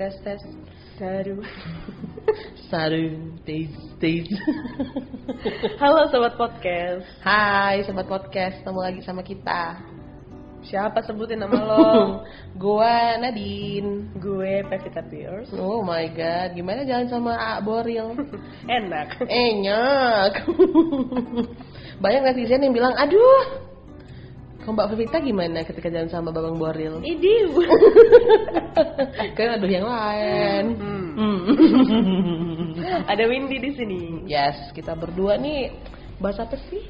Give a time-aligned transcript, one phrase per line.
[0.00, 0.40] tes tes
[0.96, 1.44] Saru
[2.72, 3.68] Saru, tes,
[4.00, 4.24] tes.
[5.76, 9.76] Halo sobat podcast Hai sobat podcast, ketemu lagi sama kita.
[10.64, 12.24] Siapa sebutin nama lo?
[12.64, 14.08] Gua Nadine.
[14.16, 18.16] Gue Pevita Pierce Oh my god, gimana jalan sama A Boril?
[18.80, 20.48] Enak Enyak.
[22.04, 23.68] Banyak netizen yang bilang, aduh,
[24.60, 27.00] kalau Mbak Pevita gimana ketika jalan sama Babang Boril?
[27.00, 27.48] Idi
[29.36, 30.64] Kan aduh yang lain.
[30.76, 31.08] Hmm.
[31.16, 31.40] Hmm.
[33.10, 35.72] Ada Windy di sini yes, kita berdua nih
[36.20, 36.84] bahas apa sih?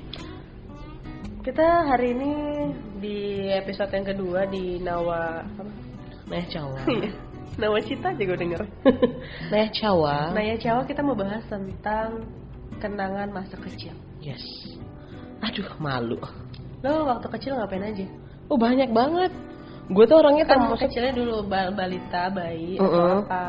[1.40, 2.32] Kita hari ini
[3.00, 5.62] di episode yang kedua di Nawa apa?
[6.28, 6.80] Nah, Cawa.
[7.60, 8.62] Nawa Cita aja gue denger
[9.50, 10.34] Nah, Cawa.
[10.34, 12.26] Nah ya Jawa kita mau bahas tentang
[12.82, 14.42] kenangan masa kecil Yes.
[15.40, 16.20] Aduh, malu.
[16.80, 18.06] Lo waktu kecil ngapain aja?
[18.48, 19.32] Oh, banyak banget.
[19.90, 22.86] Gue tuh orangnya Kan termasuk kecilnya dulu bal- balita, bayi, Mm-mm.
[22.86, 23.42] atau apa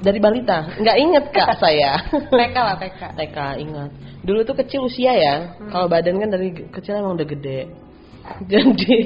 [0.00, 0.66] dari balita.
[0.76, 1.90] Nggak inget kak saya.
[2.10, 3.90] TK lah TK TK ingat.
[4.20, 5.34] Dulu tuh kecil usia ya.
[5.70, 7.70] Kalau badan kan dari kecil emang udah gede.
[8.52, 8.96] Jadi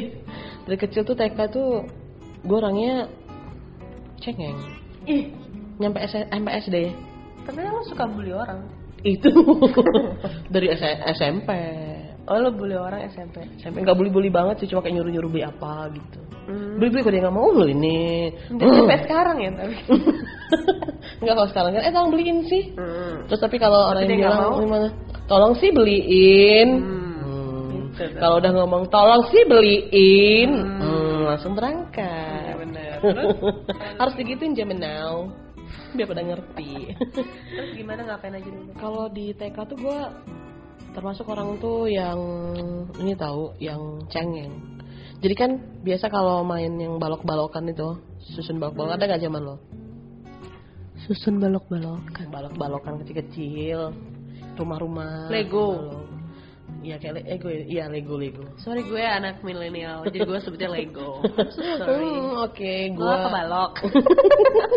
[0.65, 1.85] dari kecil tuh TK tuh
[2.41, 3.13] gue orangnya
[4.19, 4.57] cengeng.
[5.05, 5.29] Ih,
[5.77, 6.77] Nyampe S- sampai SD.
[7.45, 8.65] tapi lo suka bully orang
[9.03, 9.29] Itu
[10.55, 11.51] dari S- SMP.
[12.25, 15.93] Oh lo bully orang SMP SMP nggak bully-bully banget sih, cuma kayak nyuruh-nyuruh beli apa
[15.93, 16.19] gitu.
[16.49, 16.81] hmm.
[16.81, 18.01] Beli-beli kok dia nggak mau beli ini.
[18.49, 19.77] Dan sampai sekarang ya tapi
[21.21, 22.63] Enggak kalau sekarang kan, eh tolong beliin sih.
[22.73, 23.29] hmm.
[23.29, 24.61] Terus tapi kalau orang yang nggak bilang mau?
[24.61, 24.89] gimana?
[25.25, 26.69] Tolong sih beliin.
[26.81, 27.03] Hmm.
[27.25, 27.69] Hmm.
[27.95, 28.19] Gitu.
[28.19, 30.81] Kalau udah ngomong tolong sih beliin, Hmm.
[30.81, 32.55] hmm, langsung Iya berangkat.
[32.59, 33.37] bener Terus,
[34.01, 35.29] Harus digituin jam now.
[35.93, 36.91] Biar pada ngerti.
[37.55, 38.73] terus gimana ngapain aja dulu?
[38.75, 40.01] kalau di TK tuh gue
[40.95, 42.17] termasuk orang tuh yang
[42.97, 44.55] ini tahu, yang cengeng.
[45.19, 45.51] Jadi kan
[45.83, 49.57] biasa kalau main yang balok-balokan itu, susun balok-balokan ada gak zaman lo?
[51.05, 53.93] Susun balok-balokan balok-balokan kecil-kecil
[54.55, 55.69] rumah-rumah Lego.
[55.75, 56.03] balok.
[56.85, 58.45] Iya kayak le- Lego, iya Lego Lego.
[58.61, 61.25] Sorry gue anak milenial, jadi gue sebutnya Lego
[61.81, 63.73] Sorry Hmm, Oke, Gue gua kebalok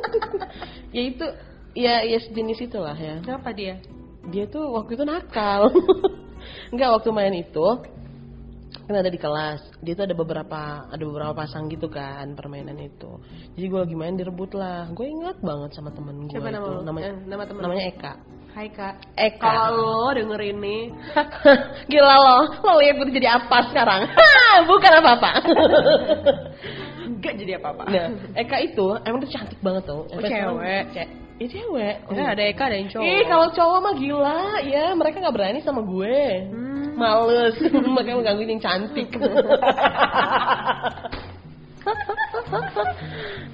[0.95, 1.25] ya itu
[1.75, 3.19] ya ya sejenis itulah ya.
[3.23, 3.79] Kenapa dia?
[4.27, 5.71] Dia tuh waktu itu nakal.
[6.71, 7.65] Enggak waktu main itu
[8.88, 9.59] kan ada di kelas.
[9.79, 13.19] Dia tuh ada beberapa ada beberapa pasang gitu kan permainan itu.
[13.55, 14.88] Jadi gue lagi main direbut lah.
[14.91, 16.35] Gue ingat banget sama temen gue.
[16.35, 16.71] Siapa nama itu.
[16.71, 16.81] lo?
[16.83, 18.13] Namanya, Eh, nama temen namanya Eka.
[18.57, 19.43] Hai kak Eka.
[19.43, 20.89] Kalau lo denger ini
[21.91, 24.01] Gila lo, lo lihat gue jadi apa sekarang?
[24.71, 25.31] Bukan apa-apa.
[27.07, 30.03] Enggak jadi apa-apa nah, Eka itu emang tuh cantik banget tuh.
[30.09, 30.83] Oh, cewek.
[30.91, 31.95] Ce- Iya cewek.
[32.17, 35.59] Ya, ada Eka ada yang cowok Ih, kalau cowok mah gila, ya mereka nggak berani
[35.61, 36.49] sama gue.
[36.49, 36.97] Hmm.
[36.97, 37.53] Males,
[37.93, 39.09] makanya menggangguin yang cantik.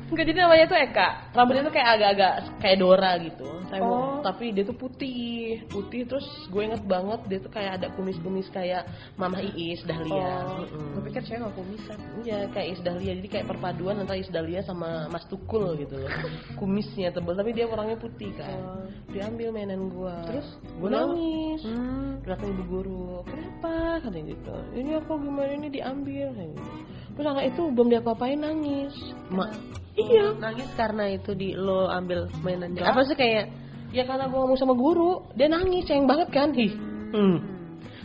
[0.07, 1.07] Enggak jadi namanya tuh Eka.
[1.33, 3.47] Rambutnya tuh kayak agak-agak kayak Dora gitu.
[3.65, 4.21] Tapi, Oh.
[4.21, 8.85] tapi dia tuh putih, putih terus gue inget banget dia tuh kayak ada kumis-kumis kayak
[9.17, 10.45] Mama Iis Dahlia.
[10.45, 10.93] Oh, Mm-mm.
[10.93, 14.61] gue pikir cewek gak kumisan Iya kayak Is Dahlia jadi kayak perpaduan antara Is Dahlia
[14.61, 16.11] sama Mas Tukul gitu loh
[16.61, 18.85] kumisnya tebel tapi dia orangnya putih kan Oh.
[19.09, 20.47] diambil mainan gua Terus?
[20.61, 22.21] gue nangis Hmm.
[22.21, 26.71] datang ibu guru kenapa katanya gitu ini aku gimana ini diambil kayak gitu.
[27.13, 28.93] Terus anak itu belum diapa-apain nangis.
[29.29, 29.53] Mak
[29.97, 30.33] iya.
[30.37, 32.89] Nangis karena itu di lo ambil mainan dia.
[32.89, 33.49] Apa sih kayak
[33.93, 36.49] ya karena gua ngomong sama guru dia nangis sayang banget kan?
[36.57, 36.73] Ih.
[37.13, 37.37] Hmm.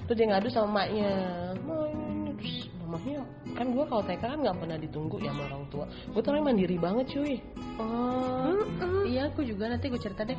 [0.05, 1.13] terus dia ngadu sama emaknya.
[1.65, 3.21] "Ma, ini," terus mamanya
[3.59, 5.85] kan gua kalau TK kan nggak pernah ditunggu ya sama orang tua.
[6.15, 7.35] Gue tuh mandiri banget cuy.
[7.83, 8.55] Oh,
[9.11, 9.67] iya aku juga.
[9.67, 10.39] Nanti gue cerita deh.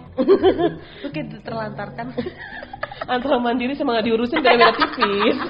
[1.03, 2.15] Lu kayak terlantarkan.
[3.09, 5.37] antara mandiri sama nggak diurusin kayak beda tipis.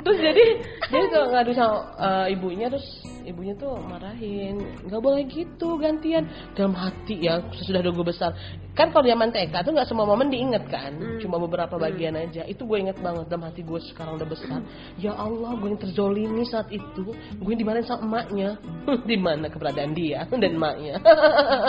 [0.00, 0.44] Terus jadi
[0.90, 4.56] dia tuh ngadu sama eh, ibunya terus ibunya tuh marahin.
[4.88, 6.24] Nggak boleh gitu gantian.
[6.56, 8.32] Dalam hati ya sesudah gue besar.
[8.72, 10.96] Kan kalau zaman TK tuh nggak semua momen diinget kan.
[11.20, 12.48] Cuma beberapa bagian aja.
[12.48, 14.64] Itu gue inget banget dalam hati gue sekarang udah besar.
[14.96, 17.14] Ya Allah gue yang terzolimi saat itu.
[17.38, 18.58] Gue dimarahin sama emaknya.
[19.10, 20.98] Di mana keberadaan dia dan emaknya?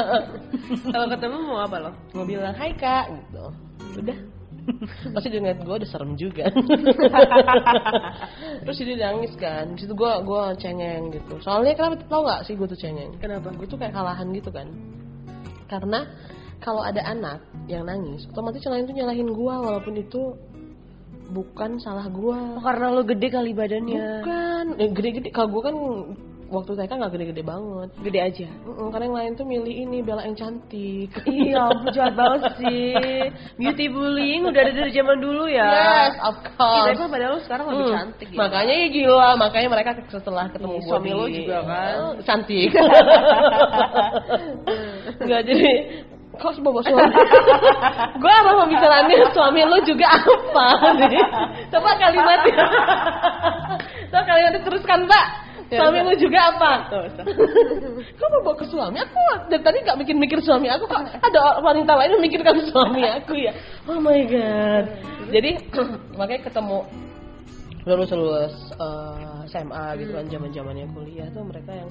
[0.94, 1.92] Kalau ketemu mau apa lo?
[2.16, 3.46] mau bilang hai kak gitu.
[4.02, 4.20] Udah.
[5.18, 6.46] Pasti dia ngeliat gue udah serem juga.
[8.62, 9.74] Terus dia nangis kan.
[9.74, 11.42] Situ gue gue cengeng gitu.
[11.42, 13.18] Soalnya kenapa tau gak sih gue tuh cengeng?
[13.18, 13.50] Kenapa?
[13.50, 14.70] gue tuh kayak kalahan gitu kan.
[15.66, 16.06] Karena
[16.62, 20.22] kalau ada anak yang nangis otomatis yang lain tuh nyalahin gue walaupun itu
[21.32, 24.20] bukan salah gue Oh, karena lo gede kali badannya.
[24.20, 25.76] bukan eh, gede-gede kalau gue kan
[26.52, 27.88] waktu TK nggak gede-gede banget.
[28.04, 28.48] Gede aja.
[28.68, 31.08] Mm-mm, karena yang lain tuh milih ini Bella yang cantik.
[31.24, 32.92] Iya, ampun jahat banget sih.
[33.56, 35.64] Beauty bullying udah ada dari zaman dulu ya.
[35.64, 37.00] Yes, of Kita course.
[37.00, 38.36] kan padahal lu sekarang lebih Hmm, cantik ya.
[38.36, 41.96] Makanya ya gila, makanya mereka setelah ketemu Iya, gua suami lo juga kan.
[42.28, 42.70] Cantik.
[45.24, 45.72] Enggak jadi
[46.42, 47.14] kok bawa suami.
[48.22, 50.68] gua apa pembicaraannya suami lu juga apa
[50.98, 51.22] nih?
[51.70, 52.66] Coba kalimatnya.
[54.12, 55.26] Coba kalimatnya teruskan, Mbak.
[55.72, 56.08] Ya, Suami udah.
[56.12, 56.72] lu juga apa?
[56.92, 57.26] Tuh, tuh.
[58.20, 59.00] Kok mau bawa ke suami?
[59.00, 63.40] Aku dari tadi gak mikir-mikir suami aku kok ada wanita lain yang memikirkan suami aku
[63.40, 63.56] ya.
[63.88, 64.86] Oh my god.
[65.32, 65.52] Jadi
[66.20, 66.84] makanya ketemu
[67.88, 71.90] lulus lulus eh, SMA gitu kan zaman zamannya kuliah tuh mereka yang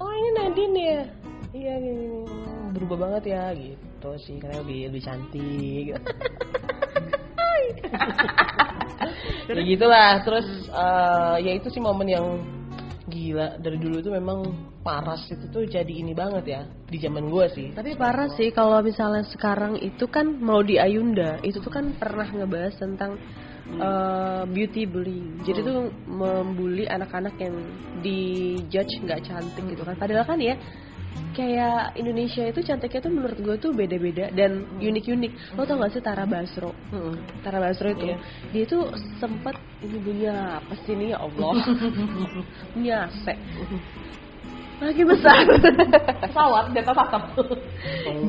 [0.00, 1.00] oh ini Nadine ya
[1.56, 2.20] iya gini, gini.
[2.76, 4.36] berubah banget ya gitu sih.
[4.40, 5.86] Karena lebih lebih cantik.
[9.48, 10.20] Ya gitulah.
[10.22, 12.26] Terus eh, ya itu sih momen yang
[13.08, 13.56] gila.
[13.56, 14.44] Dari dulu itu memang
[14.84, 16.62] paras itu tuh jadi ini banget ya.
[16.84, 17.66] Di zaman gue sih.
[17.72, 18.52] Tapi parah sih.
[18.52, 23.16] Kalau misalnya sekarang itu kan mau di Ayunda itu tuh kan pernah ngebahas tentang
[23.72, 25.40] eh, beauty bullying.
[25.42, 27.56] Jadi tuh membuli anak-anak yang
[28.04, 29.96] dijudge nggak cantik gitu kan.
[29.96, 30.54] Padahal kan ya
[31.32, 35.54] kayak Indonesia itu cantiknya tuh menurut gue tuh beda-beda dan unik-unik.
[35.54, 36.74] Lo tau gak sih Tara Basro?
[36.90, 37.14] Mm-mm.
[37.46, 38.16] Tara Basro itu Iya.
[38.50, 41.54] dia tuh sempat ini bunyi apa sih ini ya Allah
[42.82, 43.34] nyase
[44.78, 45.42] lagi besar
[46.22, 47.22] pesawat di atas atap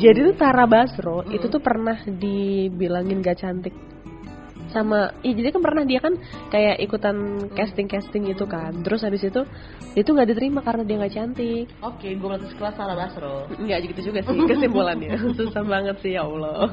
[0.02, 3.74] jadi tuh Tara Basro itu tuh pernah dibilangin gak cantik
[4.70, 6.14] sama iya jadi kan pernah dia kan
[6.48, 7.16] kayak ikutan
[7.54, 8.72] casting casting itu kan.
[8.82, 9.42] Terus habis itu
[9.92, 11.66] dia tuh nggak diterima karena dia nggak cantik.
[11.82, 13.50] Oke gue berarti sekelas Sarah Basro.
[13.52, 15.12] Nggak gitu juga sih kesimpulannya.
[15.38, 16.70] Susah banget sih ya Allah.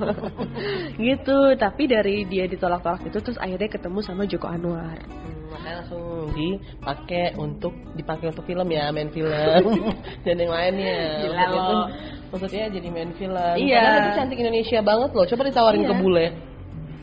[0.98, 4.98] Gitu Tapi dari dia ditolak-tolak itu Terus akhirnya ketemu sama Joko Anwar.
[5.00, 9.32] Hmm, makanya langsung dipakai untuk dipakai untuk film ya main film.
[10.24, 10.96] Dan yang lainnya.
[11.20, 11.66] Gila Maksudnya lo.
[11.66, 11.88] tuh-
[12.26, 13.54] maksudnya jadi main film.
[13.56, 13.78] Iya.
[13.78, 15.26] Padahal itu cantik Indonesia banget loh.
[15.26, 15.90] Coba ditawarin Iya.
[15.90, 16.26] ke bule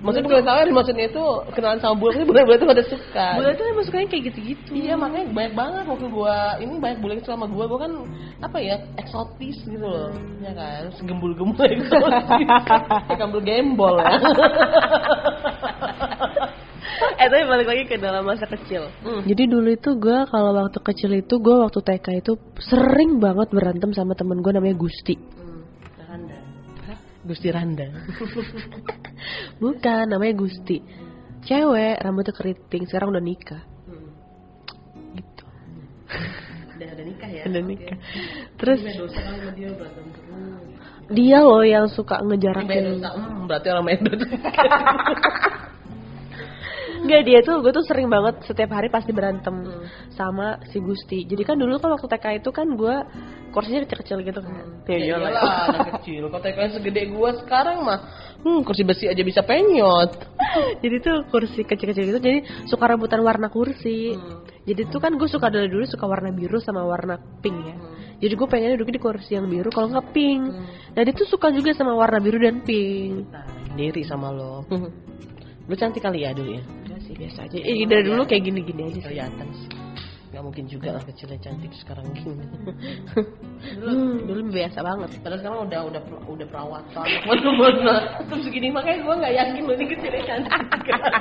[0.04, 1.24] maksudnya bukan ditawarin maksudnya itu
[1.56, 3.28] kenalan sama bule tapi bule-bule tuh pada suka.
[3.40, 4.70] Bule tuh emang sukanya kayak gitu-gitu.
[4.76, 7.66] Iya makanya banyak banget waktu gua ini banyak bule kecil sama gua.
[7.72, 7.94] Gua kan
[8.44, 10.12] apa ya eksotis gitu loh.
[10.44, 10.92] Ya kan?
[11.00, 12.26] Segembul-gembul eksotis
[13.08, 14.12] kayak gembul gembol ya.
[16.94, 18.92] Eh tapi balik lagi ke dalam masa kecil.
[19.04, 19.24] Hmm.
[19.24, 23.92] Jadi dulu itu gue kalau waktu kecil itu Gue waktu TK itu sering banget berantem
[23.92, 25.43] sama temen gue namanya Gusti
[27.24, 27.88] Gusti Randa.
[29.64, 30.84] Bukan namanya Gusti.
[31.44, 33.64] Cewek rambutnya keriting Sekarang udah nikah.
[35.16, 35.44] Gitu.
[36.80, 37.44] Udah ada nikah ya?
[37.48, 37.98] Udah nikah.
[38.60, 40.31] Terus dia berantem terus?
[41.12, 44.00] Dia loh yang suka ngejarakin hmm, berarti orang main
[47.04, 49.86] Enggak dia tuh gue tuh sering banget setiap hari pasti berantem Hmm.
[50.16, 51.28] sama si Gusti.
[51.28, 52.96] Jadi kan dulu kan waktu TK itu kan gue
[53.52, 54.54] kursinya kecil-kecil gitu kan.
[54.88, 55.32] Ya iyalah
[55.70, 58.00] anak kecil Kok TK segede gua sekarang mah
[58.44, 60.20] Hmm kursi besi aja bisa penyot
[60.84, 64.16] jadi tuh kursi kecil-kecil gitu jadi suka rebutan warna kursi.
[64.16, 64.48] Hmm.
[64.64, 67.76] Jadi tuh kan gue suka dari dulu suka warna biru sama warna pink ya.
[68.24, 70.44] Jadi gue pengennya duduk di kursi yang biru kalau nggak pink.
[70.96, 73.28] Nah dia tuh suka juga sama warna biru dan pink.
[73.28, 73.44] Nah,
[73.76, 74.64] diri sama lo
[75.64, 76.64] Lu cantik kali ya dulu ya
[77.24, 77.58] biasa aja.
[77.58, 79.04] Eh dari dulu kayak gini-gini aja sih.
[79.08, 79.70] Kelihatan sih
[80.34, 82.42] Gak mungkin juga lah kecilnya cantik sekarang gini
[83.64, 85.22] Hmm, dulu biasa banget.
[85.24, 87.96] Padahal sekarang udah udah udah perawatan mana-mana
[88.28, 90.62] terus segini makanya gue nggak yakin lo ini kecilnya cantik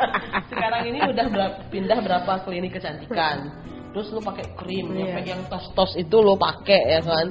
[0.51, 3.53] sekarang ini udah berapa, pindah berapa klinik kecantikan
[3.93, 5.37] terus lo pakai krim yang Iya.
[5.37, 7.27] yang tos tos itu lo pakai ya kan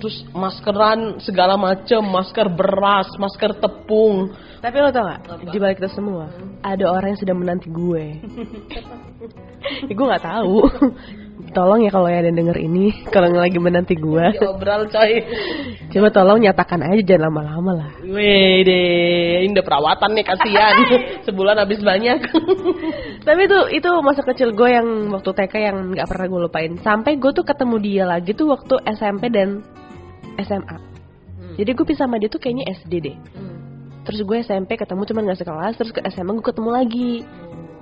[0.00, 5.90] terus maskeran segala macem masker beras masker tepung Tapi lo tau gak, di balik itu
[5.90, 6.30] semua
[6.62, 8.04] ada orang yang sedang menanti gue.
[9.90, 10.56] ya, gue nggak tahu.
[11.52, 15.26] tolong ya kalau ya ada yang denger ini, kalau yang lagi menanti gue, diobral coy
[15.92, 17.92] coba tolong nyatakan aja jangan lama-lama lah.
[18.06, 18.86] Wede,
[19.44, 20.74] ini udah perawatan nih kasihan
[21.26, 22.24] sebulan habis banyak
[23.26, 26.72] Tapi itu itu masa kecil gue yang waktu TK yang nggak pernah gue lupain.
[26.80, 29.60] Sampai gue tuh ketemu dia lagi tuh waktu SMP dan
[30.40, 30.76] SMA.
[31.52, 33.16] Jadi gue pisah sama dia tuh kayaknya SD deh.
[34.02, 37.12] Terus gue SMP ketemu cuman gak sekelas, terus ke SMA gue ketemu lagi.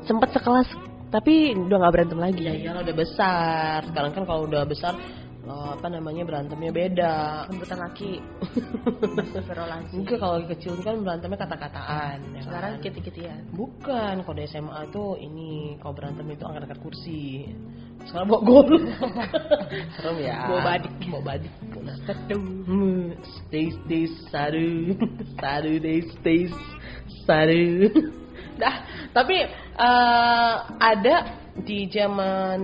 [0.05, 0.69] Sempet sekelas,
[1.11, 2.43] tapi udah nggak berantem lagi.
[2.47, 3.79] Ya iyalah udah besar.
[3.85, 4.95] Sekarang kan kalau udah besar
[5.45, 7.15] eh, apa namanya berantemnya beda.
[7.51, 8.13] Rebutan laki.
[9.97, 12.17] Enggak kalau lagi kecil kan berantemnya kata-kataan.
[12.33, 12.83] ya Sekarang kan?
[12.87, 13.43] kiti-kitian.
[13.53, 17.51] Bukan, kalau di SMA tuh ini kalau berantem itu angkat-angkat kursi.
[18.09, 18.71] Sekarang bawa gol.
[19.99, 20.49] Serem ya.
[20.49, 20.93] Bawa badik.
[21.11, 21.53] Bawa badik.
[23.51, 24.95] Stays, stays, sadu,
[25.37, 26.55] sadu, days, stays,
[27.27, 27.91] sadu.
[28.61, 28.85] Dah,
[29.17, 31.17] tapi eh, ada
[31.61, 32.61] di zaman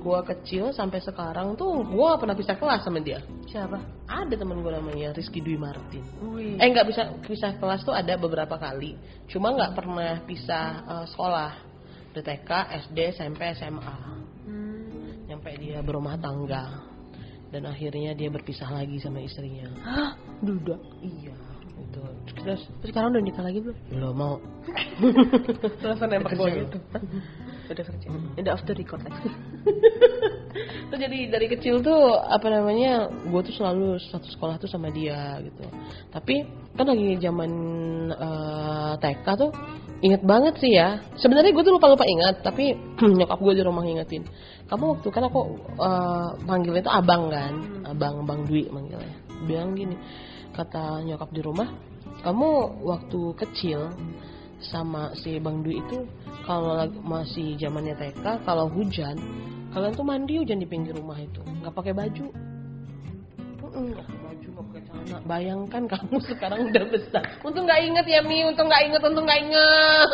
[0.00, 3.20] gua kecil sampai sekarang tuh gua pernah pisah kelas sama dia.
[3.48, 3.80] Siapa?
[4.08, 6.04] Ada temen gue namanya Rizky Dwi Martin.
[6.32, 6.60] Wih.
[6.60, 8.96] Eh nggak bisa pisah kelas tuh ada beberapa kali.
[9.28, 11.52] Cuma nggak pernah pisah eh, sekolah.
[12.08, 12.50] Dari TK,
[12.88, 14.27] SD, SMP, SMA.
[15.38, 15.46] Hmm.
[15.46, 16.64] Nyampe dia berumah tangga.
[17.48, 19.72] Dan akhirnya dia berpisah lagi sama istrinya.
[19.80, 20.12] Hah?
[20.44, 20.76] Duda.
[21.00, 21.32] Iya,
[21.80, 22.00] itu.
[22.44, 23.76] Terus Terus sekarang udah nikah lagi belum?
[23.96, 24.34] lo mau
[25.80, 26.44] Telepon nembak lu.
[26.44, 26.78] gitu.
[27.72, 28.06] Udah kerja.
[28.36, 29.30] Udah off the record lagi.
[30.92, 35.38] Tuh jadi dari kecil tuh apa namanya gue tuh selalu satu sekolah tuh sama dia
[35.44, 35.64] gitu
[36.10, 36.42] tapi
[36.74, 37.50] kan lagi zaman
[38.10, 39.50] eh, TK tuh
[40.00, 41.02] inget banget sih ya.
[41.18, 42.74] Sebenarnya gue tuh lupa lupa ingat tapi
[43.18, 44.22] nyokap gue di rumah ngingetin.
[44.68, 45.40] Kamu waktu kan aku
[45.78, 47.54] eh, manggilnya tuh abang kan?
[47.88, 49.16] Abang bang Dwi manggilnya.
[49.46, 49.96] Bilang gini
[50.54, 51.70] kata nyokap di rumah
[52.26, 53.94] kamu waktu kecil
[54.58, 56.02] sama si Bang Dwi itu
[56.42, 59.14] kalau masih zamannya TK kalau hujan
[59.70, 61.38] kalian tuh mandi hujan di pinggir rumah itu.
[61.62, 62.26] Nggak pakai baju.
[63.68, 64.08] Nggak
[64.88, 67.24] celana bayangkan kamu sekarang udah besar.
[67.44, 68.42] Untung nggak inget ya Mi.
[68.48, 70.08] Untung nggak inget untung nggak inget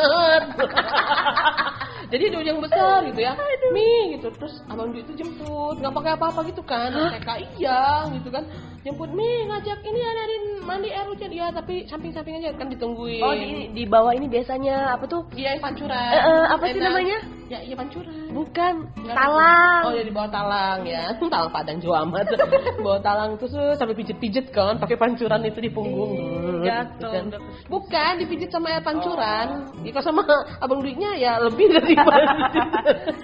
[2.12, 3.32] jadi udah yang besar gitu ya.
[3.72, 4.28] Mi gitu.
[4.34, 5.78] Terus abang itu jemput.
[5.78, 6.90] Nggak pakai apa-apa gitu kan.
[6.90, 8.44] TK iya gitu kan.
[8.84, 11.30] Jemput Mi ngajak ini adain mandi air hujan.
[11.32, 13.22] Ya tapi samping-samping aja kan ditungguin.
[13.22, 15.24] Oh di di bawah ini biasanya apa tuh?
[15.34, 16.10] Iya, pancuran.
[16.12, 16.86] Eh, eh, apa sih Enak.
[16.92, 17.18] namanya?
[17.52, 18.32] Ya, iya pancuran.
[18.32, 18.74] Bukan
[19.04, 19.82] Nggak talang.
[19.84, 21.12] Oh, ya di bawah talang ya.
[21.32, 22.26] talang Padang Jawa amat.
[22.84, 26.12] bawah talang terus tuh sampai pijet-pijet kan, pakai pancuran itu di punggung.
[26.16, 27.12] Ih, jatuh.
[27.12, 27.24] Kan.
[27.68, 29.68] Bukan, dipijit sama air pancuran.
[29.84, 30.22] Ya, kalau sama
[30.60, 31.94] abang duitnya ya lebih dari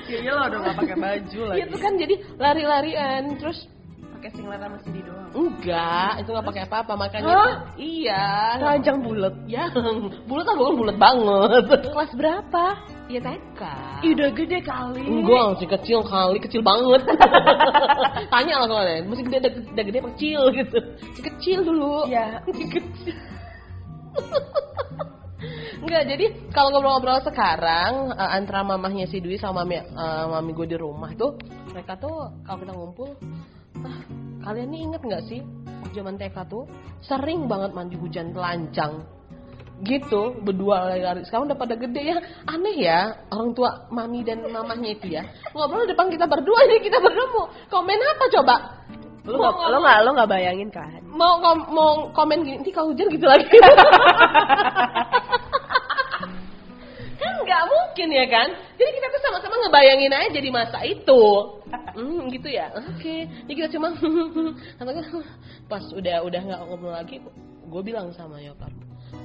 [0.04, 1.60] Kayaknya lo udah gak pakai baju lagi.
[1.64, 3.58] Itu kan jadi lari-larian terus
[4.20, 5.30] pakai singlet sama CD doang.
[5.32, 7.40] enggak, itu nggak pakai apa-apa makanya Hah?
[7.40, 8.26] tuh- iya.
[8.60, 9.34] Telanjang bulat.
[9.48, 9.72] Yang
[10.28, 11.64] bulat apa bukan bulat banget.
[11.88, 12.64] Kelas berapa?
[13.08, 13.62] Ya TK.
[14.04, 15.02] Ih, udah gede kali.
[15.02, 17.00] Enggak, masih kecil kali, kecil banget.
[18.36, 20.78] Tanya lah soalnya, masih gede, udah, udah gede apa kecil gitu.
[21.00, 21.96] Masih kecil dulu.
[22.04, 22.28] Iya.
[22.46, 23.14] Masih kecil.
[25.80, 30.68] Enggak, jadi kalau ngobrol-ngobrol sekarang eh, antara mamahnya si Dwi sama mami, eh, mami gue
[30.68, 31.40] di rumah tuh,
[31.72, 33.16] mereka tuh kalau kita ngumpul,
[33.82, 34.00] ah,
[34.48, 35.40] kalian nih inget nggak sih
[35.90, 36.64] zaman TK tuh
[37.02, 39.02] sering banget mandi hujan telanjang.
[39.80, 41.24] Gitu berdua lari-lari.
[41.24, 42.18] Sekarang udah pada gede ya.
[42.44, 45.24] Aneh ya orang tua mami dan mamahnya itu ya.
[45.56, 48.56] Ngobrol depan kita berdua nih kita berdua mau komen apa coba?
[49.24, 51.00] Lo mau, lo gak, lo gak bayangin kan?
[51.12, 53.44] mau kom- mau komen gini nanti kalau hujan gitu lagi.
[57.20, 58.48] Kan nggak mungkin ya kan?
[58.80, 61.24] Jadi kita tuh sama-sama ngebayangin aja di masa itu
[61.70, 62.70] hmm, gitu ya?
[62.74, 63.26] Oke.
[63.46, 63.94] Jadi kita cuma
[65.70, 67.22] pas udah udah nggak ngobrol lagi
[67.70, 68.74] gue bilang sama nyokap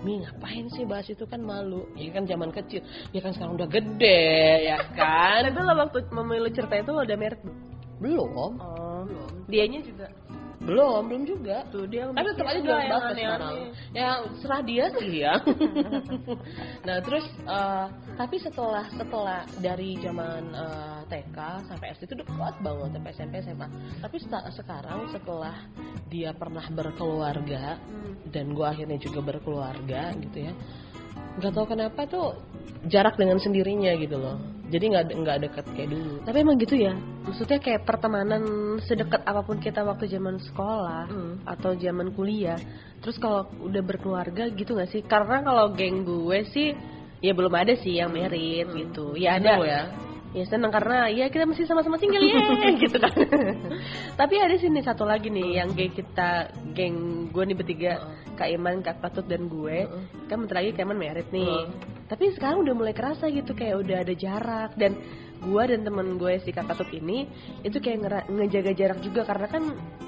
[0.06, 1.26] Mi ngapain sih bahas itu?
[1.30, 1.86] Kan malu.
[1.98, 2.82] Ya kan zaman kecil.
[3.14, 5.46] Ya kan sekarang udah gede Ya kan?
[5.46, 7.58] Tapi lo waktu memilih cerita itu lo udah married belum?
[8.02, 8.54] Belum.
[8.62, 9.06] Oh.
[9.46, 10.10] Dianya juga.
[10.66, 13.16] Belum Belum juga Tuh dia Tapi tetap aja jual aneh-aneh.
[13.16, 13.56] sekarang.
[13.94, 14.10] Ya
[14.42, 15.34] serah dia sih ya.
[16.88, 21.38] nah terus eh, tapi setelah setelah dari zaman eh, TK
[21.70, 23.68] sampai SD itu dekat banget sampai SMP SMA.
[24.02, 25.56] Tapi seta- sekarang setelah
[26.10, 28.14] dia pernah berkeluarga Hmm.
[28.30, 30.54] dan gua akhirnya juga berkeluarga gitu ya.
[31.36, 32.34] Gak tau kenapa tuh
[32.88, 34.38] jarak dengan sendirinya gitu loh.
[34.66, 36.14] Jadi nggak nggak deket kayak dulu.
[36.26, 36.94] Tapi emang gitu ya.
[37.26, 38.44] Maksudnya kayak pertemanan
[38.82, 41.36] sedekat apa pun kita waktu zaman sekolah Hmm.
[41.46, 42.58] atau zaman kuliah.
[43.02, 45.06] Terus kalau udah berkeluarga gitu gak sih?
[45.06, 46.74] Karena kalau geng gue sih
[47.22, 49.14] ya belum ada sih yang merit gitu.
[49.14, 49.82] Ya ada ya.
[50.36, 52.42] Ya seneng karena ya kita masih sama-sama single ya
[52.84, 53.14] gitu kan.
[54.20, 57.92] Tapi ada sini satu lagi nih yang geng kita geng gue nih bertiga
[58.36, 59.88] Kak Iman, Kak Patut dan gue
[60.28, 61.70] kan bentar lagi Kak Iman merit nih.
[62.06, 64.94] Tapi sekarang udah mulai kerasa gitu kayak udah ada jarak dan
[65.46, 67.30] gue dan temen gue si Kak Patut ini
[67.62, 69.64] itu kayak ngera- ngejaga jarak juga karena kan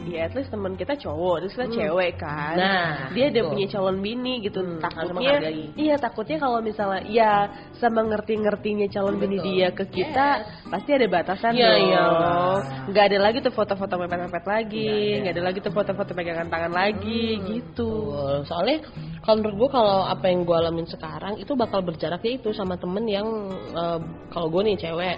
[0.06, 1.78] ya at least temen kita cowok terus kita Hmm.
[1.78, 2.56] cewek kan.
[2.56, 5.38] Nah, dia ada punya calon bini gitu Hmm, takutnya
[5.76, 7.32] iya takutnya kalau misalnya ya
[7.74, 9.48] sama ngerti-ngertinya calon bini Betul.
[9.48, 10.28] dia ke kita
[10.66, 12.04] pasti ada batasan Iya, dong iya.
[12.88, 15.20] nggak ada lagi tuh foto-foto mepet-mepet lagi Nggak ada.
[15.20, 18.46] nggak ada lagi tuh foto-foto pegangan tangan lagi Hmm, gitu Betul.
[18.46, 18.78] Soalnya
[19.20, 22.76] kalau menurut gue kalau apa yang gue alamin sekarang itu bakal berjarak ya itu sama
[22.76, 23.28] temen yang
[23.70, 25.18] eh, kalau gue nih cewek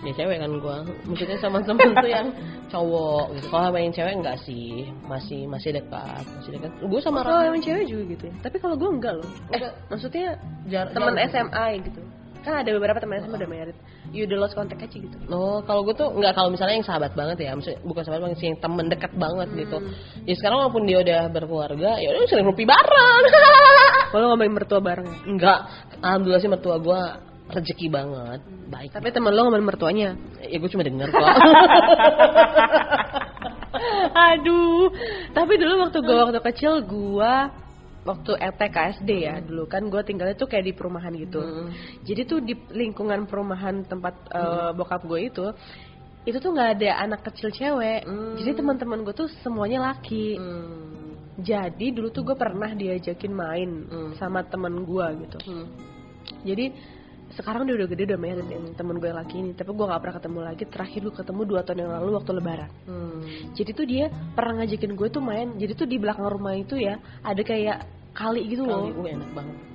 [0.00, 2.28] ya cewek kan gue maksudnya sama temen tuh yang
[2.72, 3.46] cowok gitu.
[3.52, 4.88] Kalau sama yang cewek enggak sih.
[5.04, 6.70] Masih masih dekat masih dekat.
[6.80, 8.34] Gue sama kalau emang cewek juga gitu ya.
[8.40, 9.28] Tapi kalau gue enggak loh.
[9.52, 9.58] Eh.
[9.60, 9.72] Enggak.
[9.92, 10.26] maksudnya
[10.70, 11.28] Jar- teman jarang.
[11.28, 12.00] SMA gitu.
[12.40, 13.78] Kan ada beberapa teman SMA udah married.
[14.16, 15.16] You udah lost contact aja gitu.
[15.28, 18.38] Oh, kalau gue tuh nggak kalau misalnya yang sahabat banget ya, maksudnya bukan sahabat banget
[18.40, 19.76] sih, yang temen dekat banget gitu.
[19.76, 19.92] Hmm.
[20.24, 23.22] Ya sekarang walaupun dia udah berkeluarga, ya udah sering ngopi bareng.
[24.10, 25.08] kalau ngomongin mertua bareng?
[25.28, 25.68] Enggak,
[26.00, 27.00] alhamdulillah sih mertua gue
[27.52, 28.40] rezeki banget
[28.70, 30.08] baik Tapi temen lo ngomongin mertuanya.
[30.40, 31.20] ya gue cuma denger kok
[34.10, 34.90] Aduh.
[35.32, 37.34] Tapi dulu waktu gue waktu kecil gue
[38.00, 41.40] waktu LTK SD ya dulu kan gue tinggalnya tuh kayak di perumahan gitu.
[41.40, 41.68] Hmm.
[42.02, 45.46] Jadi tuh di lingkungan perumahan tempat eh, bokap gue itu
[46.28, 48.04] itu tuh nggak ada anak kecil cewek.
[48.04, 48.36] Hmm.
[48.36, 50.36] Jadi teman-teman gue tuh semuanya laki.
[50.36, 51.16] Hmm.
[51.40, 54.12] Jadi dulu tuh gue pernah diajakin main Hmm.
[54.20, 55.38] sama temen gue gitu.
[55.48, 55.66] Hmm.
[56.44, 56.72] Jadi
[57.36, 59.50] sekarang dia udah gede udah married yang temen gue laki ini.
[59.54, 60.64] Tapi gue nggak pernah ketemu lagi.
[60.66, 62.70] Terakhir gue ketemu dua tahun yang lalu waktu lebaran.
[62.86, 63.20] Hmm.
[63.54, 65.48] Jadi tuh dia pernah ngajakin gue tuh main.
[65.58, 69.30] Jadi tuh di belakang rumah itu ya ada kayak kali gitu Kali loh, gue enak
[69.32, 69.70] banget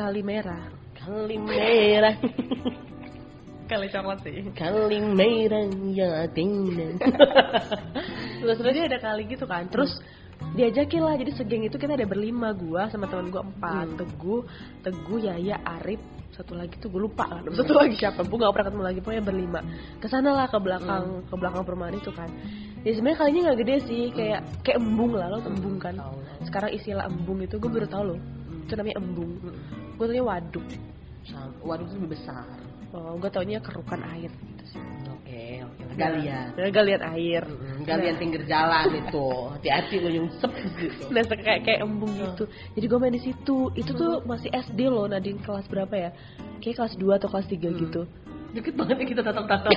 [0.00, 0.64] kali merah.
[0.96, 2.16] Kali merah
[3.70, 4.50] Kali coklat sih.
[4.56, 5.62] Kali merah
[5.94, 6.98] ya tinggal
[8.40, 9.70] Terus terus dia ada kali gitu kan.
[9.70, 9.94] Terus
[10.54, 11.14] diajakin lah.
[11.18, 13.86] Jadi segeng itu kita ada berlima gua sama teman gua empat.
[13.86, 13.98] Hmm.
[14.00, 14.40] Teguh,
[14.84, 17.42] Teguh, Yaya, Arif, satu lagi tuh gue lupa kan.
[17.52, 18.24] Satu lagi siapa?
[18.24, 18.98] Gue gak pernah ketemu lagi.
[19.04, 19.60] Pokoknya berlima.
[20.00, 22.30] Ke sana lah ke belakang ke belakang perumahan itu kan.
[22.80, 26.00] Ya sebenarnya kalinya nggak gede sih, kayak kayak embung lah lo embung kan.
[26.48, 28.18] Sekarang istilah embung itu gue baru tahu loh.
[28.64, 29.30] Itu namanya embung.
[30.00, 30.64] Gue taunya waduk.
[31.60, 32.48] Waduh itu lebih besar
[32.90, 34.34] Oh, gue taunya kerukan air.
[35.10, 37.42] Oke oke Galian Ya, galian air.
[37.46, 39.26] Mm, Galian pinggir jalan itu
[39.58, 42.44] Hati-hati lu nyungsep gitu Nah, kayak kayak embung gitu.
[42.78, 43.70] Jadi gue main di situ.
[43.74, 46.10] Itu tuh masih SD loh, Nadine kelas berapa ya?
[46.62, 48.02] Kayak kelas 2 atau kelas 3 gitu.
[48.50, 49.70] Deket banget nih kita tatap-tatap.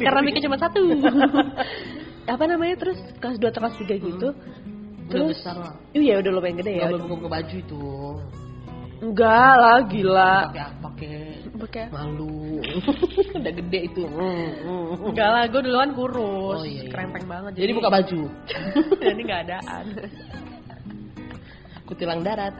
[0.00, 0.80] Karena mikir cuma satu.
[2.32, 4.28] Apa namanya terus kelas 2 atau kelas 3 gitu.
[5.06, 6.90] Udah Terus besar lah Iya udah lumayan gede ya.
[6.90, 7.82] Gak boleh buka-buka baju itu
[8.96, 10.34] Enggak lah, gila.
[10.48, 12.60] Pakai apa kek Pakai Malu
[13.38, 14.02] Udah gede itu.
[15.04, 16.90] Enggak lah, gue duluan kurus, Oh, iya, iya.
[16.92, 17.52] kerempeng banget.
[17.60, 18.20] Jadi buka baju
[19.04, 19.84] jadi nggak adaan.
[21.86, 22.54] Kutilang darat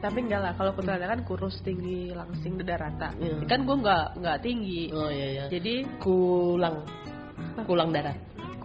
[0.00, 3.08] Tapi enggak lah, kalau kuntilanak kan kurus tinggi langsing dada rata.
[3.18, 3.42] Iya.
[3.50, 4.92] Kan gue nggak nggak tinggi.
[4.94, 6.86] Oh iya iya Jadi Kulang
[7.66, 8.16] Kulang darat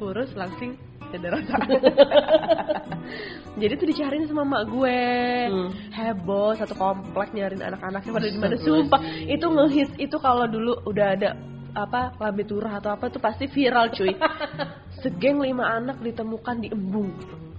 [0.01, 0.73] kurus langsing
[3.61, 5.03] Jadi tuh dicariin sama mak gue.
[5.51, 5.69] Hmm.
[5.91, 8.87] Heboh satu komplek nyariin anak-anaknya pada di mana Astagfirullahaladzim.
[8.87, 9.01] sumpah.
[9.27, 11.29] Itu ngehits itu kalau dulu udah ada
[11.71, 14.15] apa lambe turah atau apa tuh pasti viral cuy.
[15.03, 17.11] Segeng lima anak ditemukan di embung.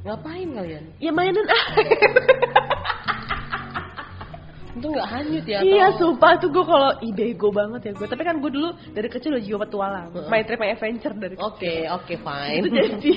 [0.02, 0.84] Ngapain kalian?
[0.98, 1.64] Ya mainan ah.
[4.92, 5.58] Itu nggak hanyut ya?
[5.64, 8.68] Iya atau- sumpah tuh gue kalau ih bego banget ya gue Tapi kan gue dulu
[8.92, 10.08] dari kecil udah jiwa petualang.
[10.12, 10.28] Heeh.
[10.28, 11.48] Main trip main adventure dari kecil.
[11.48, 12.60] Oke oke fine.
[12.60, 13.14] Itu jadi.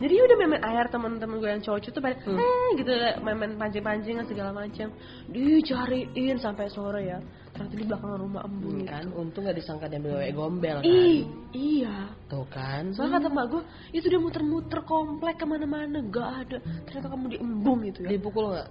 [0.00, 2.40] Jadi udah main-main air teman-teman gue yang cowok tuh pada Hmm.
[2.40, 4.88] eh gitu main-main pancing-pancingan segala macam
[5.28, 7.20] Dicariin sampai sore ya.
[7.52, 9.04] Ternyata di belakang rumah embung Hmm, kan?
[9.12, 10.88] Untung gak disangka dia bewek gombel kan?
[10.88, 12.08] Ih, iya.
[12.26, 12.94] Tuh kan?
[12.96, 16.56] Soalnya kata emak gue, itu dia muter-muter komplek ke mana-mana, gak ada.
[16.88, 18.08] Ternyata kamu di embung itu ya.
[18.08, 18.68] dipukul nggak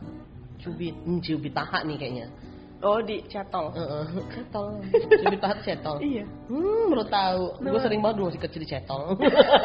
[0.59, 2.27] cubit hmm, cubit paha nih kayaknya
[2.79, 3.75] Oh di cetol.
[3.75, 4.79] Heeh, cetol
[5.19, 6.23] cubit paha tuh cetol Iya.
[6.47, 7.83] hmm baru tahu gue Kenapa?
[7.83, 9.01] sering banget dulu masih kecil dicetol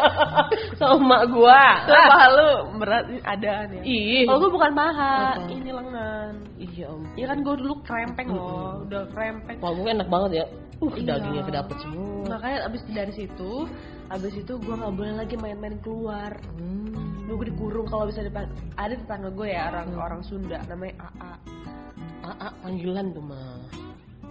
[0.78, 3.82] sama emak gua Soalnya paha lu berat adaan ya.
[3.84, 5.46] ih Kalau gue bukan paha, Apa?
[5.46, 6.32] ini lengan.
[6.58, 9.56] iya om Iya kan gue dulu krempeng loh, udah krempeng.
[9.58, 11.06] Wah, mungkin enak banget ya uh Iya.
[11.08, 13.52] dagingnya kedapet semua Makanya abis dari situ,
[14.10, 16.32] abis itu gue nggak boleh lagi main-main keluar.
[16.56, 17.24] hmm.
[17.24, 18.44] Gue dikurung kalau bisa depan.
[18.76, 21.32] Ada tetangga gue ya orang orang Sunda namanya AA.
[22.24, 23.60] Aa panggilan tuh mah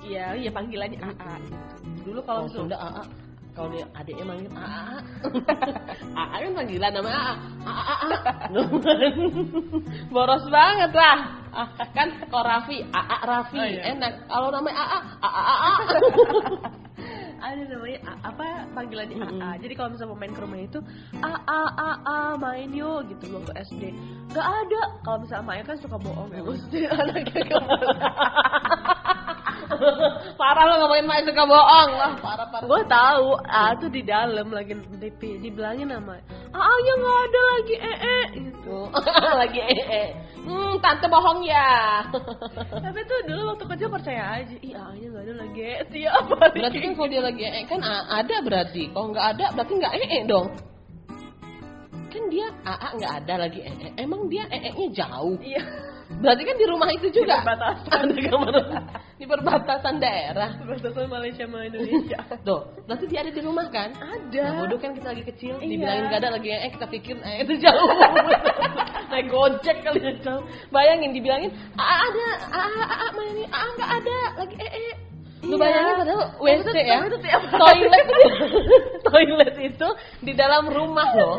[0.02, 1.32] Iya, iya panggilannya AA.
[1.42, 1.58] gitu.
[2.06, 3.04] Dulu kalau misalnya- Sunda Aa
[3.54, 4.98] kalau dia adiknya manggil Aa
[6.18, 7.30] Aa kan panggilan nama Aa
[7.70, 8.14] Aa Aa
[10.14, 11.18] boros banget lah
[11.54, 13.94] Ah, kan kalau Raffi Aa Raffi Oh, iya.
[13.94, 15.74] enak kalau namanya Aa Aa Aa
[17.44, 19.40] ada namanya A- apa panggilannya Mm-mm.
[19.44, 19.52] AA.
[19.60, 20.80] Jadi kalau misalnya mau main ke rumah itu
[21.20, 23.84] AA AA main yo gitu waktu SD.
[24.32, 24.82] Gak ada.
[25.04, 26.42] Kalau misalnya Maya kan suka bohong ya.
[26.42, 28.08] Mesti anaknya ke mana.
[30.40, 34.48] parah lo ngomongin Mak suka bohong lah parah parah Gue tahu A tuh di dalam
[34.50, 36.16] lagi TV dibilangin nama
[36.54, 38.20] AA nya nggak ada lagi ee -e,
[38.50, 38.60] gitu.
[38.64, 38.86] Tuh,
[39.42, 40.10] lagi eh eh
[40.44, 42.04] hmm tante bohong ya
[42.84, 44.56] Tapi tuh dulu waktu kecil percaya aja.
[44.60, 46.58] Ih AA nya nggak ada lagi ee tiap hari.
[46.60, 49.94] berarti kan kalau dia lagi eh kan a- ada berarti kalau nggak ada berarti nggak
[50.00, 50.48] eh eh dong
[52.14, 55.64] kan dia aa nggak ada lagi eh eh emang dia eh nya jauh Iya.
[56.14, 58.06] berarti kan di rumah itu juga Perbatasan.
[58.06, 58.56] ada kamar
[59.18, 62.20] di perbatasan daerah Perbatasan Malaysia sama Indonesia.
[62.48, 63.90] Tuh, berarti dia ada di rumah kan?
[63.98, 64.44] Ada.
[64.46, 65.66] Nah, bodoh kan kita lagi kecil, Iya.
[65.66, 67.90] dibilangin gak ada lagi eh kita pikir eh itu jauh.
[69.12, 70.44] Naik gojek kali ya jauh.
[70.70, 73.48] Bayangin dibilangin, "Ah ada, ah ah mana nih?
[73.50, 74.96] Ah enggak ada, lagi eh eh."
[75.44, 75.62] Lu Iya.
[75.62, 76.96] bayangin padahal WC ya.
[77.04, 77.18] itu.
[77.54, 78.06] Toilet
[79.08, 79.88] toilet itu
[80.22, 81.36] di dalam rumah loh.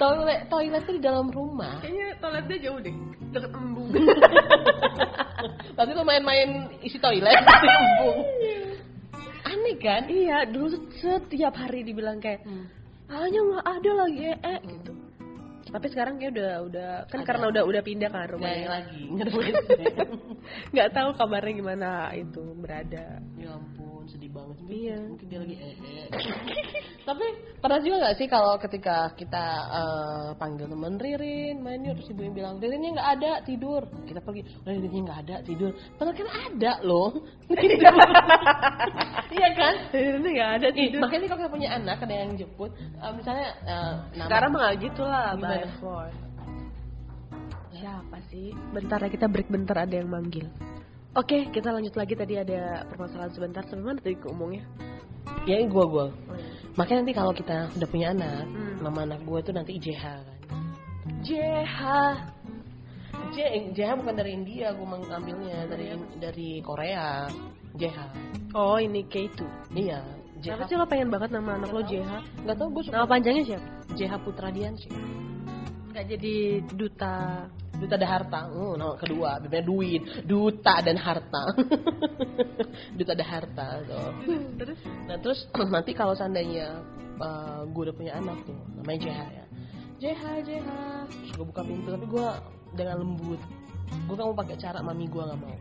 [0.00, 2.94] Toilet toilet tuh di dalam rumah Kayaknya toiletnya jauh deh,
[3.36, 3.90] deket embung.
[5.76, 8.18] Berarti lo main-main isi toilet di embung.
[9.44, 10.08] Aneh kan?
[10.08, 12.44] iya, dulu setiap hari dibilang kayak,
[13.12, 14.92] hanya nggak ada lagi eh, eh," gitu.
[15.70, 17.26] Tapi sekarang kayak udah udah kan Ada.
[17.26, 18.68] karena udah udah pindah kan rumahnya.
[18.68, 19.02] lagi,
[20.72, 23.22] nggak tahu kabarnya gimana itu berada.
[23.34, 24.56] ya ampun, sedih banget.
[24.58, 24.98] Mungkin, Iya.
[25.04, 26.08] mungkin dia lagi eh, eh.
[27.00, 27.26] Tapi
[27.58, 32.22] pernah juga nggak sih kalau ketika kita eh, panggil temen Ririn, main yuk, terus ibu
[32.22, 33.82] yang bilang, Ririnnya nggak ada, tidur.
[34.04, 35.70] Kita pergi, oh Ririnnya nggak ada, tidur.
[35.94, 37.10] Padahal kan ada loh.
[39.30, 39.74] iya kan?
[39.90, 41.00] Ini nggak ada Ih, tidur.
[41.00, 43.48] makanya kalau kita punya anak, ada yang jemput, eh, misalnya
[44.12, 45.59] nama- Sekarang mah nggak gitu lah, Gimana?
[45.60, 46.16] By phone.
[47.70, 48.52] Siapa sih?
[48.72, 50.48] Bentar ya kita break bentar ada yang manggil.
[51.12, 53.62] Oke, kita lanjut lagi tadi ada permasalahan sebentar.
[53.66, 54.64] Sampai mana tadi keumumnya?
[55.44, 56.06] ya ini gua gua.
[56.08, 56.48] Oh, iya.
[56.74, 58.76] Makanya nanti kalau kita udah punya anak, Hmm.
[58.82, 60.38] nama anak gue tuh nanti JH kan.
[61.26, 61.78] JH.
[63.30, 63.36] J
[63.74, 67.26] JH bukan dari India, gue mengambilnya dari dari Korea.
[67.78, 67.98] JH.
[68.54, 69.38] Oh, ini K2.
[69.76, 70.02] Iya.
[70.40, 70.68] Kenapa JH.
[70.72, 72.10] sih lo pengen banget nama anak lo JH?
[72.48, 73.66] Gak tau gue suka Nama panjangnya siapa?
[73.94, 74.94] JH Putra Diansyah.
[76.04, 77.46] Jadi duta.
[77.80, 78.40] Duta dan harta.
[78.52, 81.48] Oh, nama kedua, bibirnya duit, duta dan harta.
[82.98, 84.10] duta dan harta tuh.
[84.60, 84.78] Terus?
[85.08, 86.84] Nah terus nanti kalau seandainya
[87.16, 89.46] uh, gue udah punya anak tuh, namanya JH ya.
[90.00, 90.68] JH, JH.
[91.08, 92.26] Terus gue buka pintu, tapi gue
[92.76, 93.40] dengan lembut.
[94.06, 95.56] Gue gak mau pakai cara mami gue gak mau.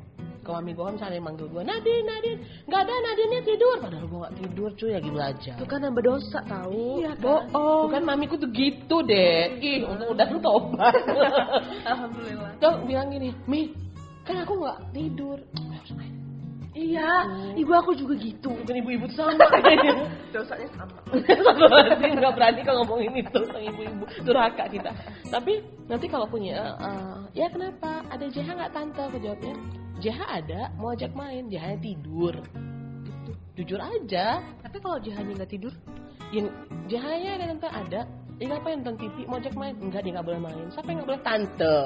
[0.50, 2.42] Kalau mami gue kan misalnya manggil gue, Nadine, Nadine.
[2.66, 3.78] Gak ada, Nadine tidur.
[3.86, 5.56] Padahal gue gak tidur cuy, lagi belajar.
[5.62, 7.06] Itu kan nambah dosa tahu.
[7.06, 7.22] Iya kan?
[7.22, 7.86] Bohong.
[7.86, 9.62] Bukan mamiku tuh gitu deh.
[9.62, 10.98] Ih, udah tobat.
[11.94, 12.58] Alhamdulillah.
[12.58, 13.70] Tuh bilang gini, Mi,
[14.26, 15.38] kan aku gak tidur.
[15.54, 16.09] Harus main.
[16.80, 17.12] Iya,
[17.60, 18.56] ibu aku juga gitu.
[18.56, 19.36] Bukan ibu-ibu sama.
[20.34, 20.96] Dosanya sama.
[22.00, 24.96] Nggak berani kalau ngomongin itu sama ibu-ibu durhaka kita.
[25.28, 25.60] Tapi
[25.92, 28.08] nanti kalau punya, eh, ya kenapa?
[28.08, 29.02] Ada JH nggak tante?
[29.12, 29.54] Aku jawabnya,
[30.00, 32.40] JH ada, mau ajak main, JH tidur.
[33.04, 33.32] Gitu.
[33.60, 35.74] Jujur aja, Tapi kalau JH-nya nggak tidur,
[36.32, 36.48] yang
[36.88, 38.02] JH nya ada tante ada.
[38.40, 39.76] Ya ngapain nonton TV, mau ajak main?
[39.84, 40.66] Enggak, dia nggak boleh main.
[40.72, 41.78] Siapa yang nggak boleh tante?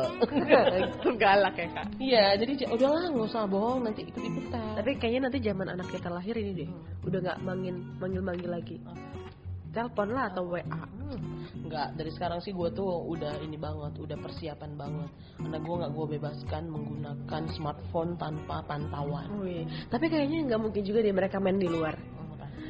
[0.85, 1.85] itu galak ya kak.
[1.97, 4.77] Iya, jadi udahlah nggak usah bohong, nanti ikut-ikutan.
[4.77, 6.69] Tapi kayaknya nanti zaman anak kita lahir ini deh,
[7.09, 8.77] udah nggak manggil manggil manggil lagi.
[9.73, 10.81] Telepon lah atau WA.
[11.57, 15.09] Enggak, dari sekarang sih gue tuh udah ini banget, udah persiapan banget.
[15.41, 19.25] Anak gue nggak gue bebaskan menggunakan smartphone tanpa pantauan.
[19.41, 21.97] Wih, tapi kayaknya nggak mungkin juga deh mereka main di luar.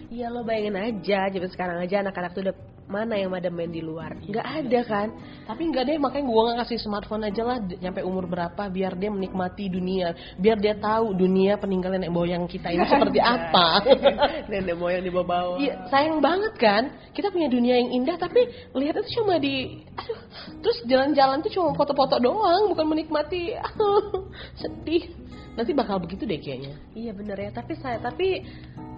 [0.07, 2.55] Iya lo bayangin aja, zaman sekarang aja anak-anak tuh udah
[2.93, 4.13] mana yang pada main di luar?
[4.21, 5.07] Nggak ada kan?
[5.49, 9.09] Tapi enggak deh, makanya gue nggak kasih smartphone aja lah sampai umur berapa, biar dia
[9.09, 13.81] menikmati dunia, biar dia tahu dunia peninggalan nenek moyang kita ini seperti apa.
[14.53, 15.57] Nenek moyang di bawah-bawah.
[15.57, 16.83] Iya, sayang banget kan.
[17.17, 18.45] Kita punya dunia yang indah, tapi
[18.77, 20.19] lihat itu cuma di, aduh,
[20.61, 23.57] terus jalan-jalan tuh cuma foto-foto doang, bukan menikmati.
[23.57, 25.22] Aduh, sedih.
[25.53, 26.73] Nanti bakal begitu deh kayaknya.
[26.93, 28.41] Iya bener ya, tapi saya tapi